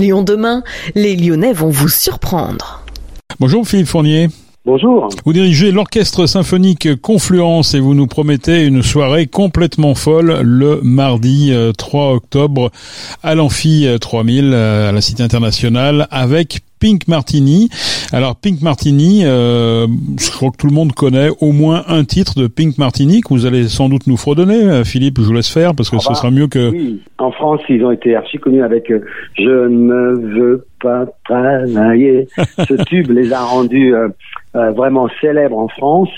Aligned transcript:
Lyon 0.00 0.22
demain, 0.22 0.62
les 0.94 1.14
Lyonnais 1.14 1.52
vont 1.52 1.68
vous 1.68 1.88
surprendre. 1.88 2.82
Bonjour 3.38 3.66
Philippe 3.66 3.88
Fournier. 3.88 4.28
Bonjour. 4.66 5.08
Vous 5.24 5.32
dirigez 5.32 5.72
l'orchestre 5.72 6.26
symphonique 6.26 7.00
Confluence 7.00 7.74
et 7.74 7.80
vous 7.80 7.94
nous 7.94 8.06
promettez 8.06 8.66
une 8.66 8.82
soirée 8.82 9.26
complètement 9.26 9.94
folle 9.94 10.40
le 10.42 10.80
mardi 10.82 11.50
3 11.78 12.02
euh, 12.02 12.16
octobre 12.16 12.70
à 13.22 13.34
l'Amphi 13.34 13.86
3000 13.98 14.50
euh, 14.52 14.90
à 14.90 14.92
la 14.92 15.00
Cité 15.00 15.22
internationale 15.22 16.06
avec 16.10 16.60
Pink 16.80 17.06
Martini. 17.08 17.68
Alors 18.12 18.36
Pink 18.36 18.62
Martini, 18.62 19.22
euh, 19.24 19.86
je 20.18 20.30
crois 20.30 20.50
que 20.50 20.56
tout 20.56 20.66
le 20.66 20.72
monde 20.72 20.92
connaît 20.92 21.28
au 21.40 21.52
moins 21.52 21.84
un 21.86 22.04
titre 22.04 22.40
de 22.40 22.46
Pink 22.46 22.78
Martini 22.78 23.20
que 23.20 23.28
vous 23.28 23.46
allez 23.46 23.68
sans 23.68 23.88
doute 23.88 24.06
nous 24.06 24.16
fredonner. 24.16 24.62
Euh, 24.62 24.84
Philippe, 24.84 25.18
je 25.18 25.26
vous 25.26 25.34
laisse 25.34 25.52
faire 25.52 25.74
parce 25.74 25.90
que 25.90 25.98
ce 25.98 26.14
sera 26.14 26.30
mieux 26.30 26.48
que... 26.48 26.70
Oui, 26.70 27.00
en 27.18 27.30
France, 27.30 27.60
ils 27.68 27.84
ont 27.84 27.90
été 27.90 28.16
archi 28.16 28.38
connus 28.38 28.62
avec 28.62 28.90
euh, 28.90 29.00
Je 29.34 29.68
ne 29.68 30.38
veux 30.38 30.66
pas 30.80 31.04
travailler. 31.24 32.26
Ce 32.66 32.82
tube 32.84 33.10
les 33.10 33.32
a 33.32 33.42
rendus 33.42 33.92
vraiment 34.54 35.08
célèbres 35.20 35.58
en 35.58 35.68
France. 35.68 36.10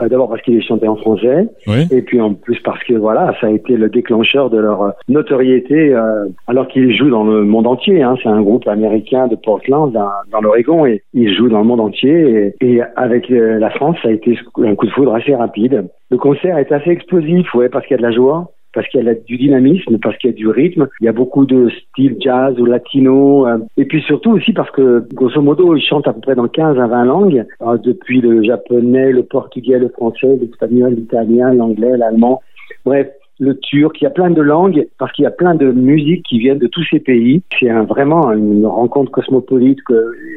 Euh, 0.00 0.08
d'abord 0.08 0.28
parce 0.28 0.42
qu'il 0.42 0.56
est 0.56 0.62
chanté 0.62 0.86
en 0.88 0.96
français, 0.96 1.48
et 1.90 2.02
puis 2.02 2.20
en 2.20 2.34
plus 2.34 2.58
parce 2.60 2.82
que 2.84 2.94
voilà, 2.94 3.34
ça 3.40 3.48
a 3.48 3.50
été 3.50 3.76
le 3.76 3.88
déclencheur 3.88 4.48
de 4.48 4.58
leur 4.58 4.82
euh, 4.82 4.90
notoriété, 5.08 5.94
euh, 5.94 6.26
alors 6.46 6.68
qu'ils 6.68 6.96
jouent 6.96 7.10
dans 7.10 7.24
le 7.24 7.44
monde 7.44 7.66
entier. 7.66 8.02
Hein. 8.02 8.14
C'est 8.22 8.28
un 8.28 8.40
groupe 8.40 8.66
américain 8.68 9.26
de 9.26 9.36
Portland, 9.36 9.92
dans, 9.92 10.08
dans 10.30 10.40
l'Oregon, 10.40 10.86
et 10.86 11.02
ils 11.12 11.34
jouent 11.34 11.48
dans 11.48 11.58
le 11.58 11.64
monde 11.64 11.80
entier. 11.80 12.54
Et, 12.60 12.74
et 12.74 12.82
avec 12.96 13.28
la 13.28 13.70
France, 13.70 13.96
ça 14.02 14.08
a 14.08 14.12
été 14.12 14.38
un 14.62 14.74
coup 14.74 14.86
de 14.86 14.92
foudre 14.92 15.14
assez 15.14 15.34
rapide. 15.34 15.88
Le 16.10 16.16
concert 16.16 16.58
est 16.58 16.72
assez 16.72 16.90
explosif, 16.90 17.52
ouais, 17.54 17.68
parce 17.68 17.86
qu'il 17.86 17.96
y 17.96 17.98
a 17.98 18.02
de 18.02 18.06
la 18.06 18.12
joie 18.12 18.50
parce 18.72 18.86
qu'il 18.88 19.04
y 19.04 19.08
a 19.08 19.14
du 19.14 19.36
dynamisme, 19.36 19.98
parce 19.98 20.16
qu'il 20.18 20.30
y 20.30 20.32
a 20.32 20.36
du 20.36 20.48
rythme. 20.48 20.88
Il 21.00 21.04
y 21.04 21.08
a 21.08 21.12
beaucoup 21.12 21.44
de 21.44 21.68
styles 21.70 22.16
jazz 22.20 22.58
ou 22.58 22.66
latino. 22.66 23.46
Euh, 23.46 23.58
et 23.76 23.84
puis 23.84 24.02
surtout 24.02 24.32
aussi 24.32 24.52
parce 24.52 24.70
que, 24.70 25.06
grosso 25.12 25.40
modo, 25.40 25.74
ils 25.76 25.82
chantent 25.82 26.08
à 26.08 26.12
peu 26.12 26.20
près 26.20 26.34
dans 26.34 26.48
15 26.48 26.78
à 26.78 26.86
20 26.86 27.04
langues, 27.04 27.44
euh, 27.62 27.76
depuis 27.78 28.20
le 28.20 28.42
japonais, 28.42 29.12
le 29.12 29.22
portugais, 29.22 29.78
le 29.78 29.88
français, 29.88 30.38
l'espagnol, 30.40 30.94
l'italien, 30.94 31.52
l'anglais, 31.52 31.96
l'allemand. 31.96 32.40
Bref, 32.84 33.08
le 33.38 33.58
turc, 33.58 34.00
il 34.00 34.04
y 34.04 34.06
a 34.06 34.10
plein 34.10 34.30
de 34.30 34.42
langues 34.42 34.86
parce 34.98 35.12
qu'il 35.12 35.24
y 35.24 35.26
a 35.26 35.32
plein 35.32 35.54
de 35.54 35.72
musiques 35.72 36.26
qui 36.26 36.38
viennent 36.38 36.58
de 36.58 36.66
tous 36.66 36.84
ces 36.90 37.00
pays. 37.00 37.42
C'est 37.58 37.70
vraiment 37.70 38.32
une 38.32 38.66
rencontre 38.66 39.10
cosmopolite 39.10 39.78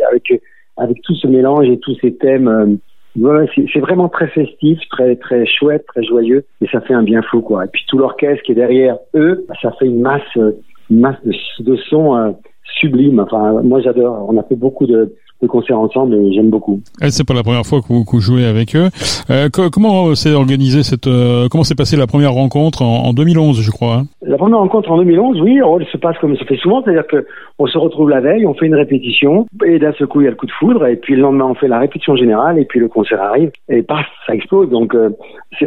avec 0.10 0.42
avec 0.78 1.02
tout 1.04 1.14
ce 1.14 1.28
mélange 1.28 1.68
et 1.68 1.78
tous 1.78 1.96
ces 2.02 2.16
thèmes 2.16 2.80
euh, 3.18 3.22
Ouais, 3.22 3.50
c'est 3.72 3.80
vraiment 3.80 4.10
très 4.10 4.28
festif, 4.28 4.80
très 4.90 5.16
très 5.16 5.46
chouette, 5.46 5.86
très 5.88 6.04
joyeux, 6.04 6.46
et 6.62 6.68
ça 6.68 6.82
fait 6.82 6.94
un 6.94 7.04
bien 7.04 7.22
fou 7.22 7.42
quoi. 7.42 7.66
Et 7.66 7.68
puis 7.68 7.84
tout 7.88 7.98
l'orchestre 7.98 8.44
qui 8.44 8.54
est 8.54 8.56
derrière 8.56 8.98
eux, 9.16 9.46
bah, 9.48 9.56
ça 9.62 9.72
fait 9.74 9.86
une 9.86 10.02
masse, 10.02 10.22
une 10.36 11.00
masse 11.00 11.18
de, 11.24 11.34
de 11.64 11.76
sons 11.76 12.16
euh, 12.16 12.32
sublimes. 12.80 13.20
Enfin, 13.20 13.62
moi 13.64 13.82
j'adore. 13.82 14.26
On 14.30 14.38
a 14.38 14.44
fait 14.44 14.56
beaucoup 14.56 14.86
de, 14.86 15.14
de 15.44 15.48
concerts 15.48 15.80
ensemble 15.80 16.16
et 16.16 16.34
j'aime 16.34 16.50
beaucoup. 16.50 16.82
Et 17.02 17.10
c'est 17.10 17.28
pas 17.28 17.34
la 17.34 17.44
première 17.44 17.66
fois 17.66 17.82
que 17.82 17.88
vous, 17.88 18.04
que 18.04 18.12
vous 18.12 18.20
jouez 18.20 18.46
avec 18.46 18.76
eux. 18.76 18.90
Euh, 19.30 19.50
comment 19.50 20.16
s'est 20.16 20.34
organisé 20.34 20.84
cette, 20.84 21.08
euh, 21.08 21.48
comment 21.50 21.64
s'est 21.64 21.76
passée 21.76 21.98
la 21.98 22.08
première 22.08 22.34
rencontre 22.34 22.82
en, 22.82 23.06
en 23.06 23.14
2011, 23.14 23.62
je 23.62 23.72
crois 23.72 23.96
hein? 23.96 24.04
La 24.26 24.38
première 24.38 24.60
rencontre 24.60 24.92
en 24.92 24.98
2011, 24.98 25.42
oui, 25.42 25.60
oh, 25.64 25.78
elle 25.80 25.88
se 25.88 25.98
passe 25.98 26.18
comme 26.20 26.36
ça 26.38 26.46
fait 26.46 26.56
souvent, 26.58 26.82
c'est-à-dire 26.82 27.06
que 27.08 27.26
on 27.60 27.68
se 27.68 27.78
retrouve 27.78 28.10
la 28.10 28.22
veille, 28.22 28.46
on 28.46 28.54
fait 28.54 28.66
une 28.66 28.76
répétition 28.76 29.46
et 29.66 29.80
d'un 29.80 29.94
seul 29.94 30.08
coup 30.08 30.22
il 30.22 30.24
y 30.24 30.28
a 30.28 30.32
le 30.32 30.36
coup 30.36 30.46
de 30.46 30.52
foudre 30.52 30.88
et 30.88 30.96
puis 30.96 31.16
le 31.16 31.22
lendemain 31.22 31.46
on 31.46 31.54
fait 31.56 31.68
la 31.68 31.80
répétition 31.80 32.16
générale 32.16 32.58
et 32.58 32.66
puis 32.66 32.80
le 32.80 32.88
concert 32.88 33.22
arrive 33.22 33.52
et 33.70 33.84
paf, 33.84 34.06
ça 34.26 34.34
explose. 34.34 34.70
Donc 34.70 34.96
euh, 34.96 35.10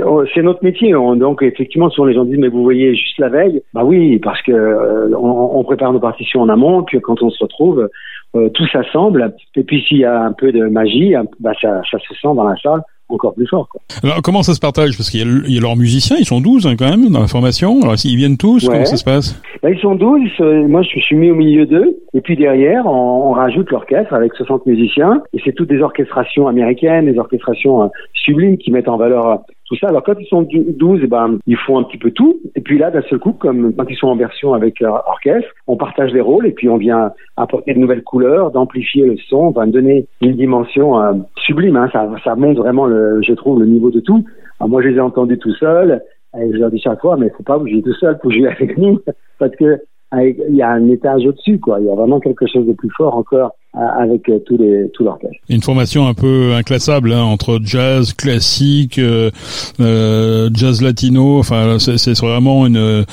oh, 0.04 0.24
c'est 0.34 0.42
notre 0.42 0.64
métier. 0.64 0.92
donc 0.92 1.42
effectivement, 1.42 1.90
souvent 1.90 2.06
les 2.06 2.14
gens 2.14 2.24
disent 2.24 2.38
mais 2.38 2.48
vous 2.48 2.62
voyez 2.62 2.94
juste 2.94 3.18
la 3.18 3.28
veille, 3.28 3.62
bah 3.74 3.84
oui, 3.84 4.18
parce 4.18 4.40
que 4.42 4.52
euh, 4.52 5.10
on, 5.16 5.58
on 5.58 5.64
prépare 5.64 5.92
nos 5.92 6.00
partitions 6.00 6.40
en 6.40 6.48
amont, 6.48 6.82
puis 6.82 7.00
quand 7.00 7.22
on 7.22 7.30
se 7.30 7.42
retrouve 7.42 7.88
euh, 8.36 8.48
tout 8.50 8.66
s'assemble. 8.68 9.34
Et 9.56 9.62
puis 9.62 9.82
s'il 9.82 9.98
y 9.98 10.04
a 10.04 10.22
un 10.22 10.32
peu 10.32 10.52
de 10.52 10.66
magie, 10.66 11.14
bah, 11.40 11.52
ça, 11.60 11.80
ça 11.90 11.98
se 11.98 12.14
sent 12.14 12.34
dans 12.34 12.44
la 12.44 12.56
salle 12.56 12.82
encore 13.08 13.34
plus 13.34 13.46
fort. 13.46 13.68
Quoi. 13.68 13.80
Alors 14.02 14.20
comment 14.22 14.42
ça 14.42 14.54
se 14.54 14.60
partage? 14.60 14.96
Parce 14.96 15.10
qu'il 15.10 15.20
y, 15.20 15.54
y, 15.54 15.58
a 15.58 15.60
leurs 15.60 15.76
musiciens, 15.76 16.16
ils 16.18 16.24
sont 16.24 16.40
12 16.40 16.66
hein, 16.66 16.74
quand 16.76 16.88
même 16.88 17.08
dans 17.10 17.20
la 17.20 17.28
formation. 17.28 17.80
Alors 17.82 17.94
ils 18.04 18.16
viennent 18.16 18.36
tous, 18.36 18.68
comment 18.68 18.84
ça 18.84 18.96
se 18.96 19.04
passe? 19.04 19.40
Bah, 19.62 19.70
Ils 19.70 19.78
sont 19.78 19.94
12, 19.94 20.40
moi 20.68 20.82
je 20.82 21.00
suis 21.00 21.16
mis 21.16 21.30
au 21.30 21.34
milieu 21.34 21.66
d'eux. 21.66 21.98
Et 22.14 22.20
puis 22.20 22.36
derrière, 22.36 22.86
on, 22.86 23.30
on 23.30 23.32
rajoute 23.32 23.70
l'orchestre 23.70 24.12
avec 24.12 24.34
60 24.34 24.66
musiciens. 24.66 25.22
Et 25.32 25.40
c'est 25.44 25.52
toutes 25.52 25.68
des 25.68 25.80
orchestrations 25.80 26.48
américaines, 26.48 27.06
des 27.06 27.18
orchestrations 27.18 27.84
euh, 27.84 27.88
sublimes 28.12 28.58
qui 28.58 28.70
mettent 28.70 28.88
en 28.88 28.96
valeur 28.96 29.42
tout 29.66 29.76
ça. 29.76 29.88
Alors 29.88 30.02
quand 30.02 30.14
ils 30.18 30.26
sont 30.26 30.42
12, 30.42 31.00
eh 31.02 31.06
ben, 31.06 31.38
ils 31.46 31.56
font 31.56 31.78
un 31.78 31.82
petit 31.84 31.98
peu 31.98 32.10
tout. 32.10 32.40
Et 32.54 32.60
puis 32.60 32.78
là, 32.78 32.90
d'un 32.90 33.02
seul 33.02 33.18
coup, 33.18 33.32
comme 33.32 33.74
quand 33.74 33.84
ils 33.88 33.96
sont 33.96 34.08
en 34.08 34.16
version 34.16 34.54
avec 34.54 34.80
leur 34.80 35.06
orchestre, 35.08 35.48
on 35.66 35.76
partage 35.76 36.12
les 36.12 36.20
rôles 36.20 36.46
et 36.46 36.52
puis 36.52 36.68
on 36.68 36.76
vient 36.76 37.12
apporter 37.36 37.74
de 37.74 37.78
nouvelles 37.78 38.02
couleurs, 38.02 38.50
d'amplifier 38.50 39.06
le 39.06 39.16
son, 39.28 39.36
on 39.36 39.50
va 39.50 39.66
donner 39.66 40.06
une 40.22 40.36
dimension 40.36 41.00
euh, 41.00 41.12
sublime. 41.44 41.76
Hein. 41.76 41.88
Ça, 41.92 42.08
ça 42.24 42.34
montre 42.34 42.62
vraiment, 42.62 42.86
le, 42.86 43.20
je 43.22 43.32
trouve, 43.32 43.60
le 43.60 43.66
niveau 43.66 43.90
de 43.90 44.00
tout. 44.00 44.24
Alors 44.60 44.70
moi, 44.70 44.82
je 44.82 44.88
les 44.88 44.96
ai 44.96 45.00
entendus 45.00 45.38
tout 45.38 45.54
seuls. 45.54 46.02
Et 46.38 46.52
je 46.52 46.58
leur 46.58 46.70
dis 46.70 46.80
chaque 46.80 47.00
fois, 47.00 47.16
mais 47.16 47.30
faut 47.30 47.42
pas 47.42 47.58
bouger 47.58 47.82
tout 47.82 47.94
seul 47.94 48.18
pour 48.18 48.30
jouer 48.30 48.48
avec 48.48 48.76
nous, 48.76 49.00
parce 49.38 49.54
que 49.56 49.80
il 50.12 50.54
y 50.54 50.62
a 50.62 50.70
un 50.70 50.88
étage 50.88 51.26
au-dessus, 51.26 51.58
quoi. 51.58 51.80
Il 51.80 51.86
y 51.86 51.90
a 51.90 51.94
vraiment 51.94 52.20
quelque 52.20 52.46
chose 52.46 52.66
de 52.66 52.72
plus 52.72 52.90
fort 52.96 53.16
encore 53.16 53.52
euh, 53.65 53.65
avec 53.76 54.28
euh, 54.28 54.38
tous 54.46 54.56
les 54.56 54.88
tout 54.94 55.04
l'orchestre. 55.04 55.36
Une 55.48 55.62
formation 55.62 56.06
un 56.06 56.14
peu 56.14 56.52
inclassable 56.54 57.12
hein, 57.12 57.22
entre 57.22 57.60
jazz 57.62 58.14
classique, 58.14 58.98
euh, 58.98 59.30
euh 59.80 60.48
jazz 60.54 60.82
latino. 60.82 61.38
Enfin, 61.38 61.78
c'est 61.78 62.18
vraiment 62.18 62.66
une 62.66 63.04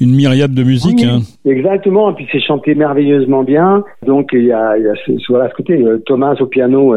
une 0.00 0.14
myriade 0.14 0.54
de 0.54 0.62
musique. 0.62 1.04
hein. 1.04 1.20
Exactement. 1.44 2.10
Et 2.10 2.14
puis 2.14 2.26
c'est 2.32 2.40
chanté 2.40 2.74
merveilleusement 2.74 3.42
bien. 3.42 3.84
Donc 4.04 4.30
il 4.32 4.44
y 4.44 4.52
a, 4.52 4.76
il 4.78 4.84
y 4.84 4.88
a 4.88 4.94
voilà 5.28 5.48
ce 5.50 5.54
côté 5.54 5.84
Thomas 6.06 6.34
au 6.40 6.46
piano 6.46 6.94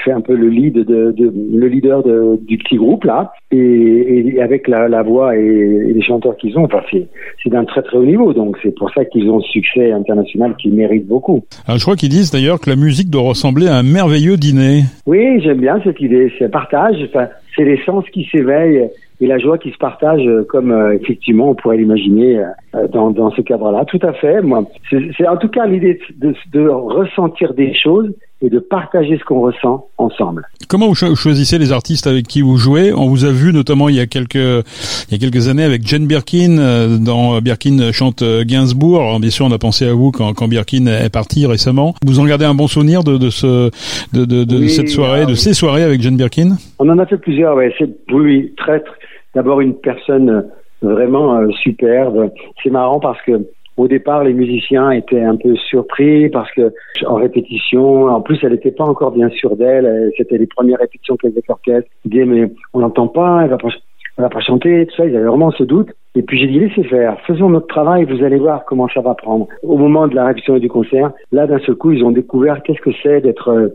fait 0.00 0.12
un 0.12 0.20
peu 0.20 0.34
le 0.34 0.48
lead 0.48 0.74
de, 0.74 1.12
de 1.12 1.32
le 1.52 1.68
leader 1.68 2.02
de, 2.02 2.38
du 2.42 2.58
petit 2.58 2.76
groupe 2.76 3.04
là 3.04 3.32
et, 3.50 3.58
et 3.58 4.42
avec 4.42 4.68
la, 4.68 4.88
la, 4.88 5.02
voix 5.02 5.36
et, 5.36 5.40
et 5.40 5.92
les 5.92 6.02
chanteurs 6.02 6.36
qu'ils 6.36 6.58
ont 6.58 6.64
enfin 6.64 6.80
c'est 6.90 7.06
c'est 7.42 7.50
d'un 7.50 7.64
très 7.64 7.82
très 7.82 7.96
haut 7.96 8.04
niveau 8.04 8.32
donc 8.32 8.56
c'est 8.62 8.74
pour 8.74 8.90
ça 8.92 9.04
qu'ils 9.04 9.28
ont 9.30 9.40
ce 9.40 9.50
succès 9.50 9.92
international 9.92 10.54
qu'ils 10.56 10.74
méritent 10.74 11.06
beaucoup. 11.06 11.44
Alors, 11.66 11.78
je 11.78 11.84
crois 11.84 11.96
qu'ils 11.96 12.08
disent 12.08 12.30
d'ailleurs 12.30 12.60
que 12.60 12.70
la 12.70 12.76
musique 12.76 13.10
doit 13.10 13.22
ressembler 13.22 13.68
à 13.68 13.76
un 13.76 13.82
merveilleux 13.82 14.36
dîner. 14.36 14.82
Oui 15.06 15.40
j'aime 15.42 15.60
bien 15.60 15.80
cette 15.84 16.00
idée 16.00 16.32
c'est 16.38 16.50
partage 16.50 16.96
enfin, 17.08 17.28
c'est 17.56 17.64
l'essence 17.64 18.04
qui 18.12 18.28
s'éveille 18.30 18.88
et 19.20 19.26
la 19.26 19.38
joie 19.38 19.58
qui 19.58 19.70
se 19.70 19.78
partage 19.78 20.22
comme 20.48 20.70
euh, 20.70 20.92
effectivement 20.92 21.50
on 21.50 21.54
pourrait 21.54 21.78
l'imaginer 21.78 22.38
euh, 22.38 22.44
dans, 22.92 23.10
dans 23.10 23.30
ce 23.30 23.40
cadre-là. 23.40 23.84
Tout 23.86 24.00
à 24.02 24.12
fait. 24.12 24.42
Moi, 24.42 24.64
c'est 24.90 25.26
en 25.26 25.36
tout 25.36 25.48
cas 25.48 25.66
l'idée 25.66 25.98
de, 26.16 26.34
de, 26.52 26.68
ressentir 26.68 27.54
des 27.54 27.74
choses 27.74 28.12
et 28.42 28.50
de 28.50 28.58
partager 28.58 29.16
ce 29.18 29.24
qu'on 29.24 29.40
ressent 29.40 29.86
ensemble. 29.96 30.46
Comment 30.68 30.88
vous 30.88 30.94
choisissez 30.94 31.58
les 31.58 31.72
artistes 31.72 32.06
avec 32.06 32.26
qui 32.26 32.42
vous 32.42 32.58
jouez? 32.58 32.92
On 32.92 33.08
vous 33.08 33.24
a 33.24 33.30
vu 33.30 33.52
notamment 33.52 33.88
il 33.88 33.94
y 33.94 34.00
a 34.00 34.06
quelques 34.06 34.34
il 34.34 35.12
y 35.12 35.14
a 35.14 35.18
quelques 35.18 35.48
années 35.48 35.64
avec 35.64 35.86
Jane 35.86 36.06
Birkin 36.06 36.58
euh, 36.58 36.98
dans 36.98 37.40
Birkin 37.40 37.92
chante 37.92 38.22
Gainsbourg. 38.22 39.00
Alors 39.00 39.20
bien 39.20 39.30
sûr, 39.30 39.46
on 39.46 39.52
a 39.52 39.58
pensé 39.58 39.88
à 39.88 39.94
vous 39.94 40.10
quand, 40.10 40.34
quand 40.34 40.48
Birkin 40.48 40.86
est 40.86 41.12
parti 41.12 41.46
récemment. 41.46 41.94
Vous 42.04 42.20
en 42.20 42.24
gardez 42.26 42.44
un 42.44 42.54
bon 42.54 42.66
souvenir 42.66 43.04
de, 43.04 43.16
de 43.16 43.30
ce 43.30 43.70
de, 44.12 44.24
de, 44.24 44.44
de 44.44 44.58
oui, 44.58 44.68
cette 44.68 44.88
soirée, 44.88 45.24
de 45.24 45.34
ces 45.34 45.54
soirées 45.54 45.82
avec 45.82 46.02
Jane 46.02 46.16
Birkin? 46.16 46.56
On 46.78 46.88
en 46.90 46.98
a 46.98 47.06
fait 47.06 47.16
plusieurs. 47.16 47.56
Ouais, 47.56 47.74
c'est 47.78 47.88
oui, 48.12 48.52
très, 48.58 48.80
très 48.80 48.96
d'abord 49.34 49.60
une 49.60 49.74
personne 49.74 50.44
vraiment 50.82 51.36
euh, 51.36 51.50
superbe. 51.62 52.30
C'est 52.62 52.70
marrant 52.70 53.00
parce 53.00 53.20
que 53.22 53.46
au 53.76 53.88
départ, 53.88 54.24
les 54.24 54.32
musiciens 54.32 54.90
étaient 54.90 55.22
un 55.22 55.36
peu 55.36 55.54
surpris 55.54 56.30
parce 56.30 56.50
que 56.52 56.72
en 57.06 57.16
répétition, 57.16 58.06
en 58.06 58.22
plus, 58.22 58.38
elle 58.42 58.52
n'était 58.52 58.70
pas 58.70 58.84
encore 58.84 59.10
bien 59.10 59.28
sûre 59.28 59.54
d'elle. 59.54 60.10
C'était 60.16 60.38
les 60.38 60.46
premières 60.46 60.78
répétitions 60.78 61.16
qu'elle 61.16 61.32
faisait 61.32 61.42
l'orchestre. 61.46 61.90
Ils 62.06 62.10
disaient 62.10 62.24
mais 62.24 62.50
on 62.72 62.80
n'entend 62.80 63.08
pas, 63.08 63.42
elle 63.42 63.50
va 63.50 63.58
pas, 63.58 63.68
elle 64.16 64.24
va 64.24 64.30
pas 64.30 64.40
chanter, 64.40 64.86
tout 64.86 64.96
ça. 64.96 65.04
Ils 65.04 65.14
avaient 65.14 65.26
vraiment 65.26 65.50
ce 65.50 65.64
doute. 65.64 65.90
Et 66.14 66.22
puis 66.22 66.38
j'ai 66.38 66.46
dit 66.46 66.58
laissez 66.58 66.84
faire, 66.84 67.20
faisons 67.26 67.50
notre 67.50 67.66
travail, 67.66 68.04
vous 68.04 68.24
allez 68.24 68.38
voir 68.38 68.64
comment 68.64 68.88
ça 68.88 69.02
va 69.02 69.14
prendre. 69.14 69.46
Au 69.62 69.76
moment 69.76 70.08
de 70.08 70.14
la 70.14 70.24
répétition 70.24 70.56
et 70.56 70.60
du 70.60 70.70
concert, 70.70 71.12
là 71.30 71.46
d'un 71.46 71.58
seul 71.58 71.74
coup, 71.74 71.92
ils 71.92 72.02
ont 72.02 72.10
découvert 72.10 72.62
qu'est-ce 72.62 72.80
que 72.80 72.90
c'est 73.02 73.20
d'être 73.20 73.50
euh, 73.50 73.68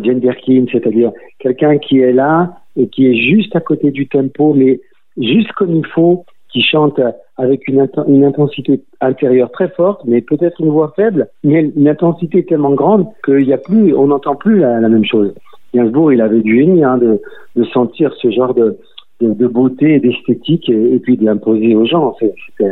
Jane 0.00 0.20
Birkin, 0.20 0.66
c'est-à-dire 0.70 1.10
quelqu'un 1.40 1.78
qui 1.78 1.98
est 1.98 2.12
là 2.12 2.52
et 2.76 2.86
qui 2.86 3.08
est 3.08 3.16
juste 3.16 3.56
à 3.56 3.60
côté 3.60 3.90
du 3.90 4.06
tempo, 4.06 4.54
mais 4.54 4.78
juste 5.16 5.50
comme 5.52 5.74
il 5.74 5.86
faut, 5.86 6.24
qui 6.52 6.62
chante 6.62 7.00
avec 7.36 7.68
une, 7.68 7.80
intensité 8.24 8.80
intérieure 9.00 9.50
très 9.50 9.68
forte, 9.68 10.02
mais 10.04 10.20
peut-être 10.20 10.60
une 10.60 10.70
voix 10.70 10.92
faible, 10.96 11.28
mais 11.44 11.70
une 11.76 11.88
intensité 11.88 12.44
tellement 12.44 12.74
grande 12.74 13.06
qu'il 13.24 13.46
y 13.46 13.52
a 13.52 13.58
plus, 13.58 13.94
on 13.94 14.06
n'entend 14.08 14.34
plus 14.34 14.58
la, 14.58 14.80
même 14.80 15.04
chose. 15.04 15.34
Gainsbourg, 15.74 16.12
il 16.12 16.20
avait 16.20 16.40
du 16.40 16.58
génie 16.58 16.82
hein, 16.82 16.98
de, 16.98 17.20
de 17.56 17.64
sentir 17.64 18.12
ce 18.14 18.30
genre 18.30 18.54
de, 18.54 18.78
de, 19.20 19.34
de 19.34 19.46
beauté 19.46 20.00
d'esthétique 20.00 20.68
et, 20.70 20.94
et, 20.94 20.98
puis 20.98 21.16
de 21.16 21.24
l'imposer 21.24 21.74
aux 21.74 21.84
gens. 21.84 22.16
C'était 22.18 22.70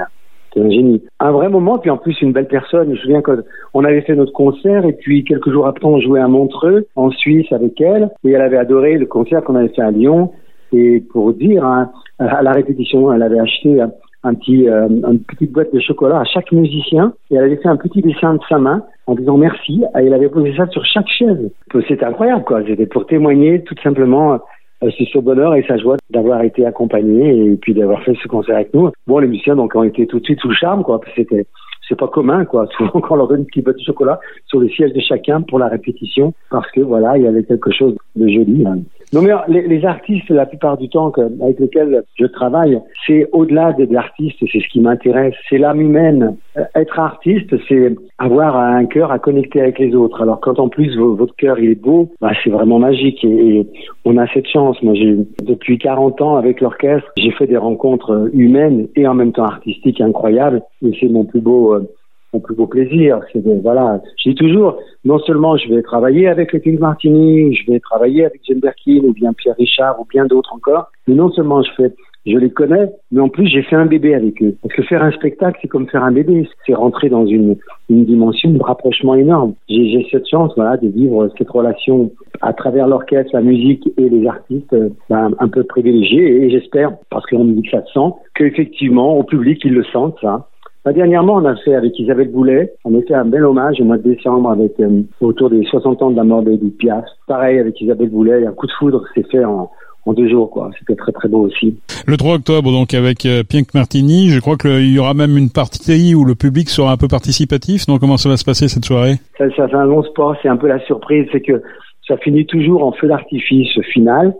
un 0.60 0.70
génie. 0.70 1.02
Un 1.20 1.32
vrai 1.32 1.48
moment, 1.48 1.78
puis 1.78 1.90
en 1.90 1.98
plus 1.98 2.20
une 2.22 2.32
belle 2.32 2.48
personne. 2.48 2.86
Je 2.86 2.92
me 2.92 2.96
souviens 2.96 3.22
qu'on 3.22 3.84
avait 3.84 4.00
fait 4.00 4.14
notre 4.14 4.32
concert 4.32 4.84
et 4.84 4.94
puis 4.94 5.24
quelques 5.24 5.50
jours 5.50 5.66
après 5.66 5.86
on 5.86 6.00
jouait 6.00 6.20
à 6.20 6.28
Montreux, 6.28 6.86
en 6.96 7.10
Suisse 7.10 7.50
avec 7.52 7.80
elle, 7.80 8.10
et 8.24 8.30
elle 8.30 8.40
avait 8.40 8.56
adoré 8.56 8.96
le 8.96 9.06
concert 9.06 9.44
qu'on 9.44 9.56
avait 9.56 9.68
fait 9.68 9.82
à 9.82 9.90
Lyon. 9.90 10.32
Et 10.76 11.00
pour 11.00 11.32
dire, 11.32 11.64
hein, 11.64 11.90
à 12.18 12.42
la 12.42 12.52
répétition, 12.52 13.10
elle 13.12 13.22
avait 13.22 13.40
acheté 13.40 13.80
euh, 13.80 14.88
une 14.88 15.20
petite 15.20 15.52
boîte 15.52 15.72
de 15.72 15.80
chocolat 15.80 16.20
à 16.20 16.24
chaque 16.24 16.52
musicien 16.52 17.14
et 17.30 17.36
elle 17.36 17.44
avait 17.44 17.56
fait 17.56 17.68
un 17.68 17.76
petit 17.76 18.02
dessin 18.02 18.34
de 18.34 18.40
sa 18.48 18.58
main 18.58 18.82
en 19.06 19.14
disant 19.14 19.38
merci 19.38 19.82
et 19.82 20.04
elle 20.04 20.14
avait 20.14 20.28
posé 20.28 20.54
ça 20.56 20.66
sur 20.66 20.84
chaque 20.84 21.08
chaise. 21.08 21.50
C'était 21.88 22.04
incroyable 22.04 22.44
quoi. 22.44 22.60
C'était 22.66 22.86
pour 22.86 23.06
témoigner 23.06 23.62
tout 23.62 23.76
simplement 23.82 24.34
euh, 24.34 24.90
c'est 24.98 25.06
ce 25.10 25.18
bonheur 25.18 25.54
et 25.54 25.64
sa 25.66 25.78
joie 25.78 25.96
d'avoir 26.10 26.42
été 26.42 26.66
accompagné 26.66 27.52
et 27.52 27.56
puis 27.56 27.72
d'avoir 27.72 28.02
fait 28.02 28.16
ce 28.22 28.28
concert 28.28 28.56
avec 28.56 28.74
nous. 28.74 28.90
Bon, 29.06 29.18
les 29.18 29.28
musiciens 29.28 29.56
donc 29.56 29.74
ont 29.74 29.84
été 29.84 30.06
tout 30.06 30.18
de 30.20 30.24
suite 30.24 30.40
sous 30.40 30.48
le 30.48 30.54
charme, 30.54 30.82
quoi. 30.82 31.00
C'était 31.14 31.46
c'est 31.88 31.98
pas 31.98 32.08
commun, 32.08 32.44
quoi. 32.44 32.66
Souvent, 32.76 33.00
quand 33.00 33.14
on 33.14 33.16
leur 33.16 33.28
donne 33.28 33.40
une 33.40 33.46
petite 33.46 33.64
boîte 33.64 33.78
de 33.78 33.84
chocolat 33.84 34.20
sur 34.46 34.60
le 34.60 34.68
siège 34.68 34.92
de 34.92 35.00
chacun 35.00 35.42
pour 35.42 35.58
la 35.58 35.68
répétition, 35.68 36.34
parce 36.50 36.70
que 36.72 36.80
voilà, 36.80 37.16
il 37.16 37.24
y 37.24 37.26
avait 37.26 37.44
quelque 37.44 37.70
chose 37.70 37.96
de 38.16 38.28
joli. 38.28 38.66
Hein. 38.66 38.80
Non 39.12 39.22
mais 39.22 39.30
les, 39.48 39.66
les, 39.68 39.84
artistes, 39.84 40.28
la 40.30 40.46
plupart 40.46 40.76
du 40.76 40.88
temps 40.88 41.10
que, 41.10 41.20
avec 41.42 41.60
lesquels 41.60 42.02
je 42.18 42.26
travaille, 42.26 42.80
c'est 43.06 43.28
au-delà 43.32 43.72
des 43.72 43.94
artistes, 43.94 44.38
c'est 44.40 44.60
ce 44.60 44.68
qui 44.68 44.80
m'intéresse, 44.80 45.34
c'est 45.48 45.58
l'âme 45.58 45.80
humaine. 45.80 46.36
Euh, 46.56 46.64
être 46.74 46.98
artiste, 46.98 47.54
c'est 47.68 47.94
avoir 48.18 48.56
un 48.56 48.84
cœur 48.86 49.12
à 49.12 49.18
connecter 49.18 49.60
avec 49.60 49.78
les 49.78 49.94
autres. 49.94 50.22
Alors 50.22 50.40
quand 50.40 50.58
en 50.58 50.68
plus 50.68 50.96
votre 50.96 51.36
cœur 51.36 51.58
il 51.60 51.70
est 51.70 51.80
beau, 51.80 52.10
bah, 52.20 52.32
c'est 52.42 52.50
vraiment 52.50 52.78
magique 52.78 53.24
et, 53.24 53.58
et, 53.58 53.66
on 54.04 54.18
a 54.18 54.26
cette 54.32 54.48
chance. 54.48 54.80
Moi, 54.82 54.94
j'ai 54.94 55.16
depuis 55.42 55.78
40 55.78 56.20
ans 56.22 56.36
avec 56.36 56.60
l'orchestre, 56.60 57.10
j'ai 57.16 57.30
fait 57.32 57.46
des 57.46 57.56
rencontres 57.56 58.30
humaines 58.32 58.88
et 58.96 59.06
en 59.06 59.14
même 59.14 59.32
temps 59.32 59.44
artistiques 59.44 60.00
incroyables. 60.00 60.62
Et 60.82 60.92
c'est 61.00 61.08
mon 61.08 61.24
plus 61.24 61.40
beau 61.40 61.74
euh, 61.74 61.88
mon 62.32 62.40
plus 62.40 62.54
beau 62.54 62.66
plaisir. 62.66 63.20
C'est 63.32 63.42
voilà, 63.62 64.00
je 64.22 64.30
dis 64.30 64.34
toujours, 64.34 64.78
non 65.04 65.18
seulement 65.20 65.56
je 65.56 65.68
vais 65.68 65.82
travailler 65.82 66.28
avec 66.28 66.60
King 66.62 66.78
Martini, 66.78 67.54
je 67.54 67.70
vais 67.70 67.80
travailler 67.80 68.26
avec 68.26 68.40
Jane 68.46 68.60
Birkin 68.60 69.00
ou 69.04 69.12
bien 69.12 69.32
Pierre 69.32 69.56
Richard 69.58 70.00
ou 70.00 70.04
bien 70.04 70.26
d'autres 70.26 70.54
encore, 70.54 70.90
mais 71.06 71.14
non 71.14 71.30
seulement 71.30 71.62
je 71.62 71.70
fais 71.76 71.92
je 72.26 72.36
les 72.36 72.50
connais, 72.50 72.90
mais 73.12 73.20
en 73.20 73.28
plus 73.28 73.46
j'ai 73.46 73.62
fait 73.62 73.76
un 73.76 73.86
bébé 73.86 74.14
avec 74.14 74.42
eux. 74.42 74.56
Parce 74.60 74.74
que 74.74 74.82
faire 74.82 75.02
un 75.02 75.12
spectacle, 75.12 75.58
c'est 75.62 75.68
comme 75.68 75.88
faire 75.88 76.02
un 76.02 76.10
bébé, 76.10 76.48
c'est 76.66 76.74
rentrer 76.74 77.08
dans 77.08 77.24
une, 77.24 77.56
une 77.88 78.04
dimension 78.04 78.50
de 78.50 78.62
rapprochement 78.62 79.14
énorme. 79.14 79.54
J'ai 79.68 80.04
cette 80.10 80.28
chance, 80.28 80.52
voilà, 80.56 80.76
de 80.76 80.88
vivre 80.88 81.30
cette 81.38 81.50
relation 81.50 82.10
à 82.40 82.52
travers 82.52 82.88
l'orchestre, 82.88 83.30
la 83.32 83.42
musique 83.42 83.88
et 83.96 84.08
les 84.08 84.26
artistes, 84.26 84.74
ben, 85.08 85.30
un 85.38 85.48
peu 85.48 85.62
privilégiés. 85.62 86.42
Et 86.42 86.50
j'espère, 86.50 86.90
parce 87.10 87.24
qu'on 87.26 87.44
me 87.44 87.54
dit 87.54 87.62
que 87.62 87.70
ça 87.70 87.84
se 87.86 87.92
sent, 87.92 88.14
qu'effectivement 88.34 89.16
au 89.16 89.22
public 89.22 89.60
ils 89.64 89.74
le 89.74 89.84
sentent 89.84 90.18
ça. 90.20 90.48
Bah, 90.86 90.92
dernièrement, 90.92 91.34
on 91.34 91.44
a 91.44 91.56
fait 91.56 91.74
avec 91.74 91.98
Isabelle 91.98 92.30
Boulet, 92.30 92.72
on 92.84 92.96
a 92.96 93.02
fait 93.02 93.14
un 93.14 93.24
bel 93.24 93.44
hommage 93.44 93.80
au 93.80 93.84
mois 93.84 93.98
de 93.98 94.04
décembre 94.04 94.50
avec 94.50 94.78
euh, 94.78 95.02
autour 95.20 95.50
des 95.50 95.64
60 95.64 96.00
ans 96.00 96.10
de 96.12 96.16
la 96.16 96.22
mort 96.22 96.42
d'Edith 96.42 96.78
Piaf. 96.78 97.04
Pareil 97.26 97.58
avec 97.58 97.80
Isabelle 97.80 98.08
Boulet, 98.08 98.46
un 98.46 98.52
coup 98.52 98.68
de 98.68 98.72
foudre 98.78 99.02
s'est 99.12 99.26
fait 99.28 99.44
en, 99.44 99.68
en 100.06 100.12
deux 100.12 100.28
jours, 100.28 100.48
quoi. 100.48 100.70
C'était 100.78 100.94
très 100.94 101.10
très 101.10 101.28
beau 101.28 101.40
aussi. 101.40 101.76
Le 102.06 102.16
3 102.16 102.36
octobre, 102.36 102.70
donc 102.70 102.94
avec 102.94 103.26
euh, 103.26 103.42
Pink 103.42 103.74
Martini, 103.74 104.28
je 104.28 104.38
crois 104.38 104.56
qu'il 104.56 104.94
y 104.94 105.00
aura 105.00 105.12
même 105.12 105.36
une 105.36 105.50
partie 105.50 106.14
où 106.14 106.24
le 106.24 106.36
public 106.36 106.70
sera 106.70 106.92
un 106.92 106.96
peu 106.96 107.08
participatif. 107.08 107.86
Donc 107.86 107.98
comment 107.98 108.16
ça 108.16 108.28
va 108.28 108.36
se 108.36 108.44
passer 108.44 108.68
cette 108.68 108.84
soirée? 108.84 109.14
Ça, 109.38 109.50
ça 109.56 109.66
fait 109.66 109.74
un 109.74 109.86
long 109.86 110.04
sport, 110.04 110.36
c'est 110.40 110.48
un 110.48 110.56
peu 110.56 110.68
la 110.68 110.78
surprise, 110.86 111.26
c'est 111.32 111.40
que 111.40 111.62
ça 112.06 112.16
finit 112.18 112.46
toujours 112.46 112.84
en 112.84 112.92
feu 112.92 113.08
d'artifice 113.08 113.76
final. 113.92 114.36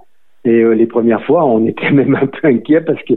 Et 0.46 0.62
euh, 0.62 0.74
les 0.74 0.86
premières 0.86 1.22
fois, 1.24 1.44
on 1.44 1.66
était 1.66 1.90
même 1.92 2.14
un 2.14 2.26
peu 2.26 2.48
inquiet 2.48 2.80
parce 2.80 3.02
que 3.02 3.14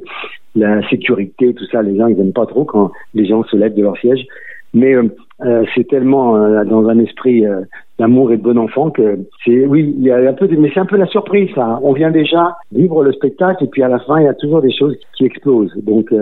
la 0.55 0.87
sécurité, 0.89 1.53
tout 1.53 1.65
ça, 1.71 1.81
les 1.81 1.95
gens 1.95 2.07
ils 2.07 2.17
n'aiment 2.17 2.33
pas 2.33 2.47
trop 2.47 2.65
quand 2.65 2.91
les 3.13 3.25
gens 3.25 3.43
se 3.43 3.55
lèvent 3.55 3.75
de 3.75 3.83
leur 3.83 3.97
siège. 3.97 4.25
Mais 4.73 4.93
euh, 4.93 5.03
euh 5.45 5.63
c'est 5.73 5.87
tellement 5.87 6.37
dans 6.65 6.87
un 6.89 6.99
esprit 6.99 7.43
d'amour 7.97 8.31
et 8.31 8.37
de 8.37 8.43
bon 8.43 8.57
enfant 8.57 8.91
que 8.91 9.19
c'est 9.45 9.65
oui, 9.65 9.95
il 9.97 10.03
y 10.03 10.11
a 10.11 10.17
un 10.17 10.33
peu 10.33 10.47
de, 10.47 10.55
mais 10.57 10.69
c'est 10.73 10.79
un 10.79 10.85
peu 10.85 10.97
la 10.97 11.07
surprise 11.07 11.49
ça. 11.55 11.79
On 11.81 11.93
vient 11.93 12.11
déjà 12.11 12.55
vivre 12.71 13.03
le 13.03 13.13
spectacle 13.13 13.63
et 13.63 13.67
puis 13.67 13.81
à 13.81 13.87
la 13.87 13.99
fin 13.99 14.19
il 14.19 14.25
y 14.25 14.27
a 14.27 14.33
toujours 14.33 14.61
des 14.61 14.71
choses 14.71 14.95
qui 15.15 15.25
explosent. 15.25 15.75
Donc 15.83 16.13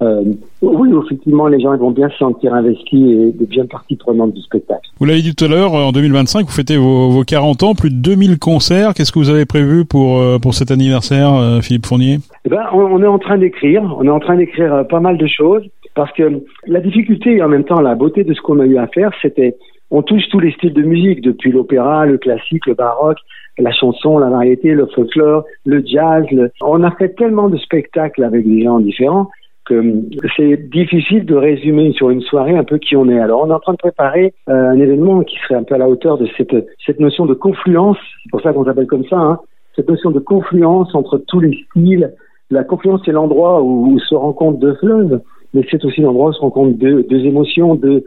euh, 0.00 0.22
oui, 0.62 0.90
effectivement, 1.04 1.48
les 1.48 1.60
gens 1.60 1.76
vont 1.76 1.90
bien 1.90 2.08
se 2.08 2.18
sentir 2.18 2.54
investis 2.54 3.02
et 3.02 3.46
bien 3.46 3.66
partie 3.66 3.96
prenante 3.96 4.32
du 4.32 4.40
spectacle. 4.42 4.88
Vous 5.00 5.06
l'avez 5.06 5.22
dit 5.22 5.34
tout 5.34 5.44
à 5.44 5.48
l'heure, 5.48 5.74
en 5.74 5.90
2025, 5.90 6.46
vous 6.46 6.52
fêtez 6.52 6.76
vos, 6.76 7.10
vos 7.10 7.24
40 7.24 7.62
ans, 7.64 7.74
plus 7.74 7.90
de 7.90 7.96
2000 7.96 8.38
concerts. 8.38 8.94
Qu'est-ce 8.94 9.10
que 9.10 9.18
vous 9.18 9.30
avez 9.30 9.44
prévu 9.44 9.84
pour 9.84 10.18
euh, 10.18 10.38
pour 10.38 10.54
cet 10.54 10.70
anniversaire, 10.70 11.34
euh, 11.34 11.60
Philippe 11.60 11.86
Fournier? 11.86 12.18
Eh 12.44 12.48
ben, 12.48 12.64
on, 12.72 13.02
est 13.02 13.06
en 13.06 13.18
train 13.18 13.38
d'écrire. 13.38 13.82
On 13.98 14.04
est 14.04 14.10
en 14.10 14.20
train 14.20 14.36
d'écrire 14.36 14.72
euh, 14.72 14.84
pas 14.84 15.00
mal 15.00 15.18
de 15.18 15.26
choses 15.26 15.64
parce 15.94 16.12
que 16.12 16.42
la 16.66 16.80
difficulté 16.80 17.36
et 17.36 17.42
en 17.42 17.48
même 17.48 17.64
temps 17.64 17.80
la 17.80 17.96
beauté 17.96 18.22
de 18.22 18.32
ce 18.34 18.40
qu'on 18.40 18.60
a 18.60 18.66
eu 18.66 18.78
à 18.78 18.86
faire, 18.86 19.10
c'était 19.20 19.56
on 19.90 20.02
touche 20.02 20.28
tous 20.30 20.38
les 20.38 20.52
styles 20.52 20.74
de 20.74 20.82
musique, 20.82 21.22
depuis 21.22 21.50
l'opéra, 21.50 22.06
le 22.06 22.18
classique, 22.18 22.66
le 22.66 22.74
baroque, 22.74 23.18
la 23.58 23.72
chanson, 23.72 24.18
la 24.18 24.28
variété, 24.28 24.72
le 24.74 24.86
folklore, 24.86 25.44
le 25.64 25.82
jazz. 25.84 26.24
On 26.60 26.84
a 26.84 26.90
fait 26.92 27.16
tellement 27.16 27.48
de 27.48 27.56
spectacles 27.56 28.22
avec 28.22 28.46
des 28.46 28.62
gens 28.62 28.78
différents 28.78 29.28
c'est 29.68 30.70
difficile 30.70 31.24
de 31.24 31.34
résumer 31.34 31.92
sur 31.92 32.10
une 32.10 32.22
soirée 32.22 32.56
un 32.56 32.64
peu 32.64 32.78
qui 32.78 32.96
on 32.96 33.08
est. 33.08 33.18
Alors 33.18 33.42
on 33.42 33.50
est 33.50 33.54
en 33.54 33.60
train 33.60 33.72
de 33.72 33.78
préparer 33.78 34.34
euh, 34.48 34.70
un 34.70 34.78
événement 34.78 35.22
qui 35.22 35.36
serait 35.38 35.56
un 35.56 35.62
peu 35.62 35.74
à 35.74 35.78
la 35.78 35.88
hauteur 35.88 36.18
de 36.18 36.28
cette, 36.36 37.00
notion 37.00 37.26
de 37.26 37.34
confluence, 37.34 37.98
c'est 38.22 38.30
pour 38.30 38.40
ça 38.40 38.52
qu'on 38.52 38.64
s'appelle 38.64 38.86
comme 38.86 39.04
ça, 39.04 39.16
hein, 39.16 39.38
cette 39.76 39.88
notion 39.88 40.10
de 40.10 40.18
confluence 40.18 40.94
entre 40.94 41.18
tous 41.18 41.40
les 41.40 41.56
styles. 41.70 42.14
La 42.50 42.64
confluence, 42.64 43.02
c'est 43.04 43.12
l'endroit 43.12 43.62
où, 43.62 43.98
se 44.00 44.14
rencontrent 44.14 44.58
deux 44.58 44.74
fleuves, 44.76 45.20
mais 45.52 45.62
c'est 45.70 45.84
aussi 45.84 46.00
l'endroit 46.00 46.30
où 46.30 46.32
se 46.32 46.40
rencontrent 46.40 46.78
deux, 46.78 47.04
émotions, 47.10 47.74
deux, 47.74 48.04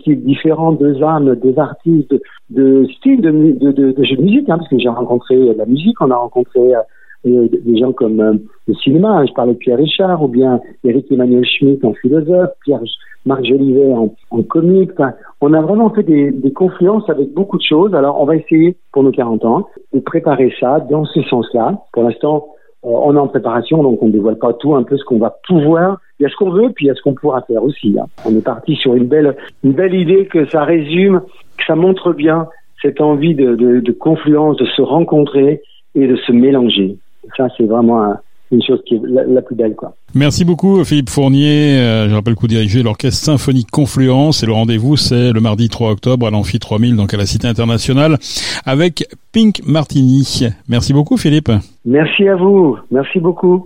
styles 0.00 0.24
différents, 0.24 0.72
deux 0.72 1.02
âmes, 1.02 1.36
deux 1.36 1.58
artistes, 1.58 2.14
de, 2.50 2.86
styles 2.96 3.20
de, 3.20 3.30
de, 3.30 3.92
de 3.92 4.22
musique, 4.22 4.48
hein, 4.48 4.58
parce 4.58 4.68
que 4.68 4.78
j'ai 4.78 4.88
rencontré 4.88 5.36
la 5.54 5.66
musique, 5.66 6.00
on 6.00 6.10
a 6.10 6.16
rencontré 6.16 6.74
euh, 6.74 6.80
des 7.26 7.78
gens 7.78 7.92
comme 7.92 8.20
euh, 8.20 8.34
le 8.68 8.74
cinéma, 8.74 9.24
je 9.26 9.32
parlais 9.32 9.54
de 9.54 9.58
Pierre 9.58 9.78
Richard, 9.78 10.22
ou 10.22 10.28
bien 10.28 10.60
Eric 10.84 11.10
Emmanuel 11.10 11.44
Schmitt 11.44 11.84
en 11.84 11.92
philosophe, 11.94 12.50
Pierre 12.64 12.80
Marc 13.24 13.44
Jolivet 13.44 13.92
en, 13.92 14.42
comique. 14.44 14.92
on 15.40 15.52
a 15.52 15.60
vraiment 15.60 15.90
fait 15.90 16.04
des, 16.04 16.52
confluences 16.54 17.08
avec 17.10 17.32
beaucoup 17.34 17.58
de 17.58 17.62
choses. 17.62 17.94
Alors, 17.94 18.20
on 18.20 18.24
va 18.24 18.36
essayer 18.36 18.76
pour 18.92 19.02
nos 19.02 19.10
40 19.10 19.44
ans 19.44 19.68
de 19.92 20.00
préparer 20.00 20.52
ça 20.60 20.80
dans 20.88 21.04
ce 21.04 21.22
sens-là. 21.22 21.82
Pour 21.92 22.04
l'instant, 22.04 22.46
euh, 22.84 22.88
on 22.88 23.14
est 23.16 23.18
en 23.18 23.28
préparation, 23.28 23.82
donc 23.82 24.02
on 24.02 24.06
ne 24.06 24.12
dévoile 24.12 24.38
pas 24.38 24.52
tout, 24.52 24.74
un 24.74 24.84
peu 24.84 24.96
ce 24.96 25.04
qu'on 25.04 25.18
va 25.18 25.34
pouvoir. 25.46 26.00
Il 26.18 26.22
y 26.22 26.26
a 26.26 26.28
ce 26.28 26.36
qu'on 26.36 26.50
veut, 26.50 26.70
puis 26.74 26.86
il 26.86 26.88
y 26.88 26.90
a 26.90 26.94
ce 26.94 27.02
qu'on 27.02 27.14
pourra 27.14 27.42
faire 27.42 27.62
aussi. 27.62 27.96
Hein. 27.98 28.06
On 28.24 28.34
est 28.36 28.44
parti 28.44 28.76
sur 28.76 28.94
une 28.94 29.06
belle, 29.06 29.34
idée 29.64 30.26
que 30.26 30.46
ça 30.46 30.64
résume, 30.64 31.20
que 31.58 31.64
ça 31.66 31.74
montre 31.74 32.12
bien 32.12 32.46
cette 32.80 33.00
envie 33.00 33.34
de 33.34 33.92
confluence, 33.92 34.56
de 34.58 34.66
se 34.66 34.82
rencontrer 34.82 35.62
et 35.96 36.06
de 36.06 36.16
se 36.16 36.30
mélanger. 36.30 36.98
Ça, 37.36 37.48
c'est 37.56 37.64
vraiment 37.64 38.14
une 38.52 38.62
chose 38.62 38.80
qui 38.86 38.94
est 38.94 39.00
la, 39.04 39.42
plus 39.42 39.56
belle. 39.56 39.74
Quoi. 39.74 39.94
Merci 40.14 40.44
beaucoup 40.44 40.84
Philippe 40.84 41.10
Fournier. 41.10 41.78
Euh, 41.78 42.08
je 42.08 42.14
rappelle 42.14 42.34
que 42.34 42.40
vous 42.40 42.46
dirigez 42.46 42.82
l'orchestre 42.82 43.24
symphonique 43.24 43.70
Confluence 43.70 44.42
et 44.42 44.46
le 44.46 44.52
rendez-vous 44.52 44.96
c'est 44.96 45.32
le 45.32 45.40
mardi 45.40 45.68
3 45.68 45.90
octobre 45.90 46.26
à 46.26 46.30
l'Amphi 46.30 46.58
3000, 46.58 46.96
donc 46.96 47.12
à 47.12 47.16
la 47.16 47.26
Cité 47.26 47.48
internationale, 47.48 48.16
avec 48.64 49.08
Pink 49.32 49.62
Martini. 49.66 50.46
Merci 50.68 50.92
beaucoup 50.92 51.16
Philippe. 51.16 51.50
Merci 51.84 52.28
à 52.28 52.36
vous. 52.36 52.78
Merci 52.90 53.18
beaucoup. 53.18 53.64